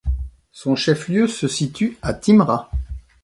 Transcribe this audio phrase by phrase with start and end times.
[0.51, 2.65] Son chef-lieu se situe à Timrå.